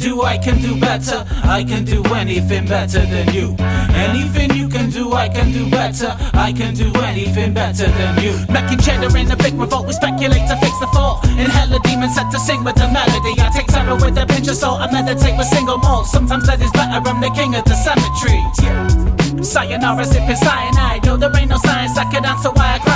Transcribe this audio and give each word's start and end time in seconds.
do, 0.00 0.22
I 0.22 0.38
can 0.38 0.60
do 0.60 0.78
better. 0.80 1.24
I 1.44 1.62
can 1.62 1.84
do 1.84 2.02
anything 2.14 2.66
better 2.66 3.04
than 3.04 3.32
you. 3.34 3.54
Anything 3.94 4.56
you 4.56 4.68
can 4.68 4.90
do, 4.90 5.12
I 5.12 5.28
can 5.28 5.52
do 5.52 5.68
better. 5.70 6.16
I 6.32 6.52
can 6.52 6.74
do 6.74 6.90
anything 7.00 7.52
better 7.52 7.86
than 7.86 8.12
you. 8.24 8.34
Making 8.48 8.78
cheddar 8.78 9.16
in 9.16 9.30
a 9.30 9.36
big 9.36 9.54
revolt, 9.54 9.86
we 9.86 9.92
speculate 9.92 10.48
to 10.48 10.56
fix 10.56 10.74
the 10.80 10.88
fault. 10.94 11.24
Inhale 11.24 11.76
a 11.76 11.80
demon 11.80 12.10
set 12.10 12.30
to 12.32 12.38
sing 12.40 12.64
with 12.64 12.76
the 12.76 12.88
melody. 12.88 13.34
I 13.38 13.50
take 13.54 13.66
terror 13.66 13.94
with 13.94 14.16
a 14.18 14.26
pinch 14.26 14.48
of 14.48 14.56
salt. 14.56 14.80
I 14.80 14.90
meditate 14.90 15.36
with 15.36 15.46
single 15.46 15.78
malt. 15.78 16.06
Sometimes 16.06 16.46
that 16.46 16.60
is 16.60 16.72
better. 16.72 17.00
I'm 17.08 17.20
the 17.20 17.30
king 17.30 17.54
of 17.54 17.64
the 17.64 17.76
cemetery. 17.76 18.40
Yeah. 18.62 19.42
Sayonara 19.42 20.04
sipping 20.04 20.36
cyanide. 20.36 21.04
No, 21.04 21.16
there 21.16 21.30
ain't 21.36 21.50
no 21.50 21.58
science 21.58 21.96
I 21.96 22.04
can 22.10 22.24
answer 22.24 22.50
why 22.50 22.74
I 22.74 22.78
cry 22.78 22.89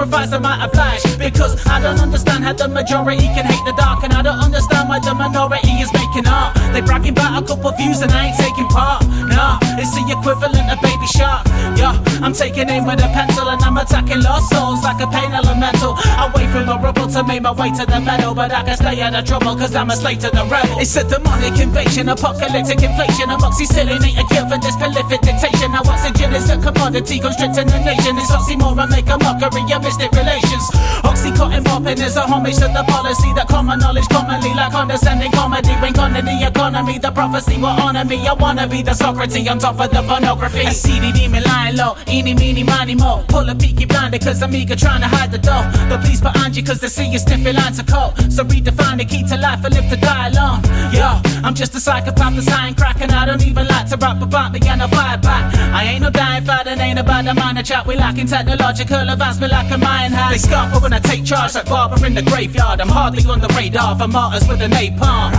offering 0.00 0.14
a 0.14 0.26
sacrifice, 0.28 0.32
I 0.32 0.38
might 0.38 0.64
oblige. 0.64 1.18
Because 1.18 1.66
I 1.66 1.80
don't 1.80 2.00
understand 2.00 2.44
how 2.44 2.52
the 2.52 2.68
majority 2.68 3.26
can 3.34 3.46
hate 3.46 3.64
the 3.64 3.74
dark. 3.76 4.04
And 4.04 4.12
I 4.12 4.22
don't 4.22 4.38
understand 4.38 4.88
why 4.88 4.98
the 4.98 5.14
minority 5.14 5.72
is 5.82 5.92
making 5.92 6.26
art. 6.26 6.56
They 6.72 6.80
bragging 6.80 7.12
about 7.12 7.42
a 7.42 7.46
couple 7.46 7.70
views 7.72 8.00
and 8.02 8.12
I 8.12 8.28
ain't 8.28 8.38
taking 8.38 8.68
part. 8.68 9.04
Nah, 9.28 9.58
it's 9.78 9.94
the 9.94 10.04
equivalent 10.10 10.70
of 10.70 10.80
Baby 10.82 11.06
Shark. 11.06 11.46
Yeah, 11.76 11.98
I'm 12.22 12.32
taking 12.32 12.68
aim 12.68 12.86
with 12.86 13.00
a 13.00 13.08
pencil 13.14 13.48
and 13.48 13.60
I'm 13.62 13.76
attacking 13.78 14.22
lost 14.22 14.50
souls 14.50 14.82
like 14.82 15.00
a 15.00 15.06
pain 15.06 15.32
elemental. 15.32 15.94
I 15.96 16.30
wait 16.34 16.50
for 16.50 16.62
the 17.08 17.22
to 17.22 17.26
make 17.26 17.42
my 17.42 17.52
way 17.52 17.70
to 17.70 17.84
the 17.86 18.00
meadow, 18.00 18.34
but 18.34 18.52
I 18.52 18.62
can 18.62 18.76
stay 18.76 19.00
out 19.00 19.14
of 19.14 19.24
trouble 19.24 19.56
cause 19.56 19.74
I'm 19.74 19.90
a 19.90 19.96
slave 19.96 20.18
to 20.20 20.30
the 20.30 20.44
rebel. 20.44 20.78
It's 20.78 20.96
a 20.96 21.04
demonic 21.04 21.58
invasion, 21.58 22.08
apocalyptic 22.08 22.82
inflation. 22.82 23.28
Amoxicillin 23.28 24.00
ain't 24.04 24.18
a 24.18 24.24
cure 24.28 24.46
for 24.48 24.58
this 24.60 24.76
prolific 24.76 25.20
dictation. 25.20 25.72
Now 25.72 25.82
oxygen 25.84 26.34
is 26.34 26.50
a 26.50 26.56
commodity 26.58 27.20
constricting 27.20 27.68
the 27.68 27.80
nation. 27.80 28.16
It's 28.18 28.30
oxymoron, 28.30 28.90
make 28.90 29.08
a 29.08 29.16
mockery 29.18 29.64
of 29.72 29.82
mystic 29.82 30.12
relations. 30.12 30.64
Oxycontin 31.04 31.64
popping 31.64 31.98
is 31.98 32.16
a 32.16 32.22
homage 32.22 32.56
to 32.56 32.68
the 32.68 32.84
policy 32.86 33.32
that 33.34 33.48
common 33.48 33.78
knowledge 33.78 34.08
commonly 34.08 34.54
like 34.54 34.72
condescending 34.72 35.32
comedy. 35.32 35.72
On 35.98 36.14
to 36.14 36.22
the 36.22 36.46
economy, 36.46 36.98
the 36.98 37.10
prophecy 37.10 37.56
will 37.56 37.74
honor 37.74 38.04
me. 38.04 38.26
I 38.26 38.34
wanna 38.34 38.68
be 38.68 38.82
the 38.82 38.94
Socrates 38.94 39.48
on 39.48 39.58
top 39.58 39.80
of 39.80 39.90
the 39.90 40.02
pornography. 40.02 40.66
A 40.66 40.70
CDD 40.70 41.30
me 41.30 41.40
lying 41.40 41.57
low, 41.88 41.96
eeny, 42.08 42.34
meeny, 42.34 42.62
miny, 42.62 42.94
mo. 42.94 43.24
Pull 43.28 43.48
a 43.48 43.54
peaky 43.54 43.84
blinder 43.84 44.18
cause 44.18 44.42
I'm 44.42 44.54
eager 44.54 44.76
trying 44.76 45.00
to 45.00 45.08
hide 45.08 45.30
the 45.32 45.38
dough. 45.38 45.64
The 45.88 45.98
police 45.98 46.20
behind 46.20 46.56
you 46.56 46.62
cause 46.62 46.80
they 46.80 46.88
see 46.88 47.06
you 47.06 47.18
sniffing 47.18 47.54
lines 47.54 47.78
of 47.78 47.86
coke. 47.86 48.16
So 48.30 48.44
redefine 48.44 48.98
the 48.98 49.04
key 49.04 49.22
to 49.28 49.36
life 49.36 49.64
and 49.64 49.74
live 49.74 49.88
to 49.90 49.96
die 49.96 50.28
alone. 50.28 50.62
Yo, 50.92 51.20
I'm 51.44 51.54
just 51.54 51.74
a 51.74 51.80
psychopath 51.80 52.34
that's 52.34 52.48
high 52.48 52.68
and 52.68 52.76
crack 52.76 53.00
and 53.00 53.12
I 53.12 53.26
don't 53.26 53.44
even 53.46 53.66
like 53.66 53.88
to 53.90 53.96
rap 53.96 54.20
about 54.22 54.52
me 54.52 54.60
and 54.66 54.82
I 54.82 54.88
fight 54.88 55.22
back. 55.22 55.54
I 55.54 55.84
ain't 55.84 56.02
no 56.02 56.10
dying 56.10 56.44
fight 56.44 56.66
and 56.66 56.80
ain't 56.80 56.98
about 56.98 57.24
the 57.24 57.34
minor 57.34 57.62
chat. 57.62 57.86
We 57.86 57.96
lacking 57.96 58.26
technological 58.26 59.08
advancement 59.08 59.52
like 59.52 59.70
a 59.70 59.78
mind 59.78 60.14
hack. 60.14 60.32
They 60.32 60.38
scarper 60.38 60.82
when 60.82 60.92
I 60.92 61.00
take 61.00 61.24
charge 61.24 61.54
like 61.54 61.66
Barber 61.66 62.04
in 62.06 62.14
the 62.14 62.22
graveyard. 62.22 62.80
I'm 62.80 62.88
hardly 62.88 63.24
on 63.30 63.40
the 63.40 63.48
radar 63.48 63.98
for 63.98 64.08
martyrs 64.08 64.46
with 64.48 64.60
an 64.62 64.72
napalm. 64.72 65.32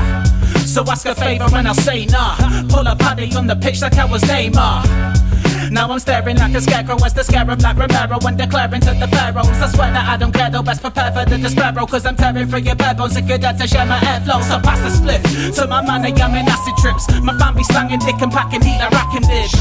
So 0.66 0.84
ask 0.88 1.06
a 1.06 1.16
favor 1.16 1.48
and 1.54 1.68
I'll 1.68 1.74
say 1.74 2.06
nah. 2.06 2.36
Pull 2.70 2.86
a 2.88 2.96
paddy 2.96 3.36
on 3.36 3.48
the 3.48 3.56
pitch 3.56 3.82
like 3.82 3.98
I 3.98 4.06
was 4.06 4.22
Neymar. 4.24 5.29
Now 5.72 5.92
I'm 5.92 6.00
staring 6.00 6.38
like 6.38 6.56
a 6.56 6.62
scarecrow 6.62 6.98
as 7.06 7.14
the 7.14 7.24
scarab 7.24 7.62
like 7.62 7.78
Romero 7.78 8.18
when 8.22 8.36
declaring 8.38 8.82
to 8.82 8.94
the 8.98 9.08
pharaohs. 9.08 9.62
I 9.62 9.68
swear 9.70 9.92
that 9.92 10.08
I 10.10 10.18
don't 10.18 10.34
care 10.34 10.50
though, 10.50 10.64
best 10.64 10.82
prepare 10.82 11.12
for 11.12 11.26
the 11.30 11.38
despairo. 11.38 11.88
Cause 11.88 12.06
I'm 12.06 12.16
tearing 12.16 12.48
through 12.48 12.66
your 12.66 12.76
pebbles 12.76 13.16
if 13.16 13.28
you're 13.28 13.38
dead 13.38 13.58
to 13.60 13.68
share 13.68 13.86
my 13.86 14.00
airflow. 14.00 14.42
So 14.44 14.60
pass 14.60 14.82
the 14.82 14.90
split 14.90 15.22
to 15.56 15.68
my 15.68 15.86
man, 15.86 16.06
I'm 16.06 16.36
in 16.36 16.48
acid 16.50 16.76
trips. 16.82 17.06
My 17.22 17.38
family 17.38 17.64
slanging 17.64 18.00
dick 18.00 18.22
and 18.22 18.32
packing 18.32 18.62
heat 18.62 18.80
like 18.80 18.92
racking 18.92 19.28
this. 19.30 19.54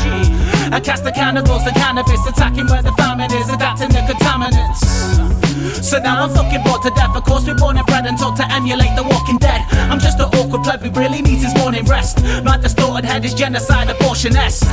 I 0.73 0.81
cast 0.81 1.05
the 1.05 1.13
cannibals 1.13 1.67
and 1.67 1.77
cannabis, 1.77 2.27
attacking 2.27 2.67
where 2.67 2.83
the 2.83 2.93
famine 2.93 3.33
is, 3.33 3.49
adapting 3.51 3.91
the 3.91 4.01
contaminants. 4.09 5.29
So 5.83 5.99
now 5.99 6.25
I'm 6.25 6.31
fucking 6.31 6.63
bored 6.65 6.83
to 6.83 6.91
death. 6.91 7.15
Of 7.15 7.25
course, 7.25 7.47
we're 7.47 7.57
born 7.57 7.77
and 7.77 7.87
bred 7.87 8.07
and 8.07 8.19
taught 8.19 8.37
to 8.37 8.47
emulate 8.53 8.97
the 8.97 9.03
walking 9.03 9.39
dead. 9.39 9.63
I'm 9.93 9.99
just 9.99 10.19
an 10.19 10.29
pleb 10.69 10.83
who 10.83 11.01
really 11.01 11.23
needs 11.23 11.43
his 11.43 11.55
morning 11.55 11.85
rest. 11.85 12.23
My 12.45 12.59
distorted 12.59 13.05
head 13.05 13.25
is 13.25 13.33
genocide, 13.33 13.89
abortion 13.89 14.37
esque. 14.37 14.69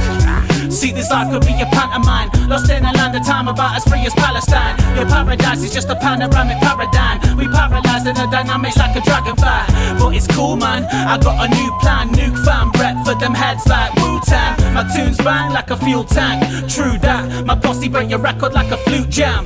See, 0.70 0.92
this 0.92 1.10
life 1.10 1.32
could 1.32 1.46
be 1.46 1.54
a 1.62 1.68
pantomime. 1.72 2.30
Lost 2.50 2.70
in 2.70 2.84
a 2.84 2.92
land 2.94 3.16
of 3.16 3.26
time 3.26 3.48
about 3.48 3.78
as 3.78 3.84
free 3.86 4.06
as 4.06 4.14
Palestine. 4.14 4.76
Your 4.98 5.06
paradise 5.06 5.64
is 5.64 5.74
just 5.74 5.90
a 5.90 5.96
panoramic 5.96 6.58
paradigm. 6.60 7.38
We 7.38 7.48
paralyzed 7.48 8.08
in 8.08 8.16
the 8.16 8.28
dynamics 8.28 8.78
like 8.78 8.96
a 8.96 9.02
dragonfly. 9.02 9.62
But 10.00 10.16
it's 10.16 10.28
cool, 10.28 10.58
man. 10.58 10.84
I 10.86 11.18
got 11.18 11.38
a 11.46 11.48
new 11.56 11.72
plan. 11.80 12.10
Nuke 12.10 12.44
Fam 12.44 12.72
rep 12.80 13.06
for 13.06 13.16
them 13.16 13.34
heads 13.34 13.66
like 13.68 13.94
Wu 13.96 14.20
Tang. 14.26 14.74
My 14.74 14.84
tunes 14.94 15.18
bang 15.18 15.54
like 15.54 15.70
a 15.72 15.78
fuel 15.78 16.04
tank. 16.04 16.44
True 16.70 16.98
that. 17.00 17.46
My 17.46 17.56
posse 17.56 17.88
break 17.88 18.10
your 18.10 18.20
record 18.20 18.54
like 18.54 18.72
a 18.72 18.78
flute 18.78 19.10
jam. 19.10 19.46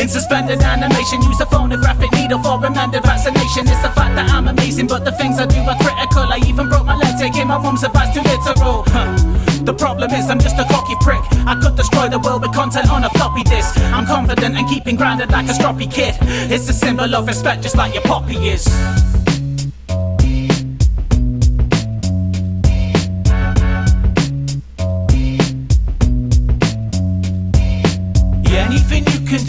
In 0.00 0.08
suspended 0.08 0.62
animation, 0.62 1.20
use 1.22 1.40
a 1.40 1.46
phonographic 1.46 2.10
needle 2.12 2.42
for 2.42 2.64
amended 2.64 3.02
vaccination. 3.02 3.68
It's 3.68 3.82
the 3.82 3.92
fact 3.92 4.16
that 4.16 4.30
I'm 4.30 4.48
amazing, 4.48 4.86
but 4.86 5.04
the 5.04 5.12
things 5.12 5.38
I 5.38 5.46
do 5.46 5.60
are 5.60 5.76
critical. 5.76 6.24
I 6.24 6.40
even 6.48 6.68
broke 6.68 6.86
my 6.86 6.96
leg 6.96 7.18
taking 7.18 7.48
my 7.48 7.58
mom's 7.58 7.84
advice 7.84 8.12
too 8.14 8.22
literal. 8.22 8.82
The 9.64 9.74
problem 9.74 10.10
is 10.10 10.28
I'm 10.28 10.40
just 10.40 10.58
a 10.58 10.64
cocky 10.64 10.94
prick. 11.00 11.22
I 11.46 11.58
could 11.60 11.76
destroy 11.76 12.08
the 12.08 12.18
world 12.18 12.42
with 12.42 12.52
content 12.52 12.90
on 12.90 13.04
a 13.04 13.10
floppy 13.10 13.42
disk. 13.44 13.78
I'm 13.94 14.06
confident 14.06 14.56
and 14.56 14.68
keeping 14.68 14.96
grounded 14.96 15.30
like 15.30 15.46
a 15.46 15.52
stroppy 15.52 15.90
kid. 15.90 16.16
It's 16.50 16.68
a 16.68 16.72
symbol 16.72 17.14
of 17.14 17.26
respect, 17.26 17.62
just 17.62 17.76
like 17.76 17.94
your 17.94 18.02
poppy 18.02 18.36
is. 18.36 18.66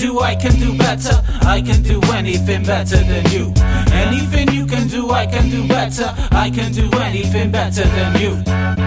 Do, 0.06 0.20
I 0.20 0.36
can 0.36 0.56
do 0.60 0.78
better. 0.78 1.22
I 1.42 1.62
can 1.62 1.82
do 1.82 2.00
anything 2.14 2.64
better 2.64 2.98
than 2.98 3.26
you. 3.32 3.54
Anything 3.92 4.52
you 4.54 4.66
can 4.66 4.88
do, 4.88 5.12
I 5.12 5.26
can 5.26 5.50
do 5.50 5.68
better. 5.68 6.14
I 6.32 6.50
can 6.50 6.72
do 6.72 6.90
anything 7.00 7.52
better 7.52 7.84
than 7.84 8.22
you. 8.22 8.85